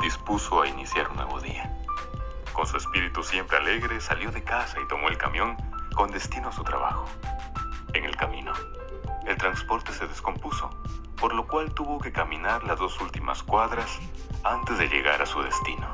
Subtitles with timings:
[0.00, 1.68] dispuso a iniciar un nuevo día.
[2.52, 5.56] Con su espíritu siempre alegre, salió de casa y tomó el camión
[5.96, 7.06] con destino a su trabajo.
[7.92, 8.52] En el camino,
[9.26, 10.70] el transporte se descompuso,
[11.16, 13.98] por lo cual tuvo que caminar las dos últimas cuadras
[14.44, 15.88] antes de llegar a su destino.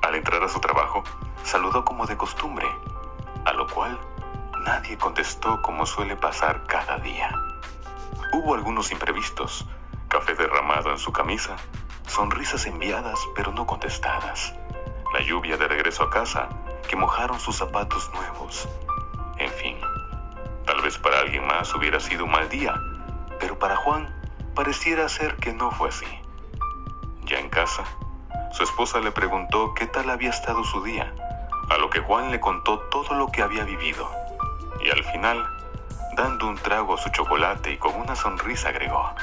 [0.00, 1.04] Al entrar a su trabajo,
[1.42, 2.66] saludó como de costumbre,
[3.44, 3.98] a lo cual
[4.64, 7.30] nadie contestó como suele pasar cada día.
[8.32, 9.66] Hubo algunos imprevistos,
[10.08, 11.56] café derramado en su camisa,
[12.14, 14.54] sonrisas enviadas pero no contestadas,
[15.12, 16.48] la lluvia de regreso a casa
[16.88, 18.68] que mojaron sus zapatos nuevos,
[19.38, 19.76] en fin,
[20.64, 22.80] tal vez para alguien más hubiera sido un mal día,
[23.40, 24.14] pero para Juan
[24.54, 26.06] pareciera ser que no fue así.
[27.24, 27.82] Ya en casa,
[28.52, 31.12] su esposa le preguntó qué tal había estado su día,
[31.68, 34.08] a lo que Juan le contó todo lo que había vivido.
[34.80, 35.44] Y al final,
[36.14, 39.14] dando un trago a su chocolate y con una sonrisa agregó,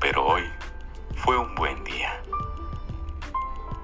[0.00, 0.50] pero hoy
[1.24, 2.20] fue un buen día.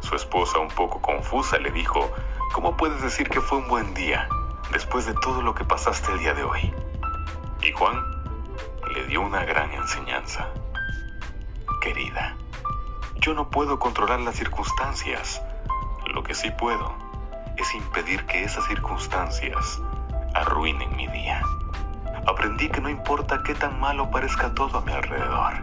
[0.00, 2.12] Su esposa, un poco confusa, le dijo,
[2.52, 4.28] ¿cómo puedes decir que fue un buen día
[4.72, 6.74] después de todo lo que pasaste el día de hoy?
[7.62, 7.96] Y Juan
[8.94, 10.48] le dio una gran enseñanza.
[11.80, 12.36] Querida,
[13.22, 15.40] yo no puedo controlar las circunstancias.
[16.12, 16.94] Lo que sí puedo
[17.56, 19.80] es impedir que esas circunstancias
[20.34, 21.40] arruinen mi día.
[22.26, 25.54] Aprendí que no importa qué tan malo parezca todo a mi alrededor,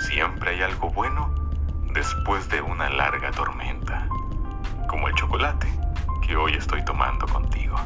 [0.00, 1.32] siempre hay algo bueno
[1.92, 4.08] después de una larga tormenta,
[4.88, 5.68] como el chocolate
[6.26, 7.76] que hoy estoy tomando contigo.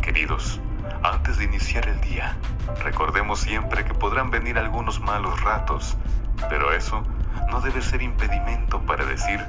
[0.00, 0.60] Queridos,
[1.02, 2.36] antes de iniciar el día,
[2.82, 5.96] recordemos siempre que podrán venir algunos malos ratos,
[6.48, 7.02] pero eso
[7.50, 9.44] no debe ser impedimento para decir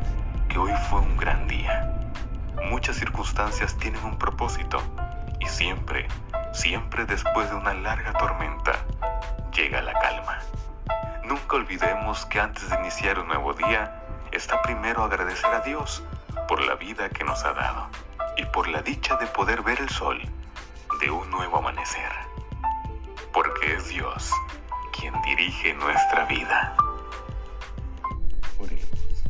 [0.49, 2.09] que hoy fue un gran día.
[2.69, 4.81] Muchas circunstancias tienen un propósito
[5.39, 6.07] y siempre,
[6.51, 8.73] siempre después de una larga tormenta,
[9.61, 10.39] llega la calma.
[11.23, 16.03] Nunca olvidemos que antes de iniciar un nuevo día, está primero agradecer a Dios
[16.47, 17.87] por la vida que nos ha dado
[18.37, 20.19] y por la dicha de poder ver el sol
[20.99, 22.11] de un nuevo amanecer.
[23.31, 24.31] Porque es Dios
[24.99, 26.75] quien dirige nuestra vida.
[28.57, 29.23] Oremos.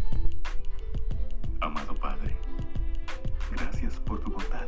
[1.60, 2.38] Amado Padre,
[3.52, 4.68] gracias por tu bondad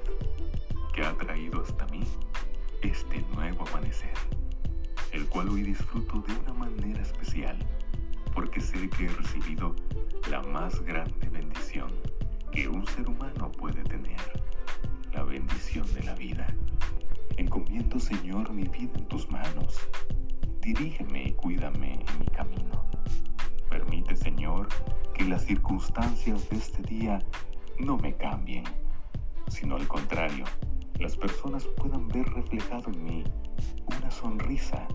[0.93, 2.03] que ha traído hasta mí
[2.81, 4.13] este nuevo amanecer,
[5.13, 7.57] el cual hoy disfruto de una manera especial,
[8.33, 9.75] porque sé que he recibido
[10.29, 11.93] la más grande bendición
[12.51, 14.19] que un ser humano puede tener,
[15.13, 16.47] la bendición de la vida.
[17.37, 19.79] Encomiendo, Señor, mi vida en tus manos.
[20.61, 22.85] Dirígeme y cuídame en mi camino.
[23.69, 24.67] Permite, Señor,
[25.13, 27.19] que las circunstancias de este día
[27.79, 28.63] no me cambien,
[29.47, 30.45] sino al contrario,
[30.99, 33.23] las personas puedan ver reflejado en mí
[34.23, 34.87] sonrisa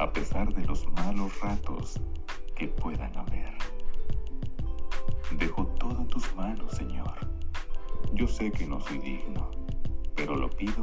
[0.00, 2.00] a pesar de los malos ratos
[2.56, 3.54] que puedan haber.
[5.38, 7.14] Dejo todo en tus manos, Señor.
[8.14, 9.52] Yo sé que no soy digno,
[10.16, 10.82] pero lo pido